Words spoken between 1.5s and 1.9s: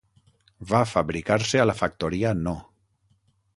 a la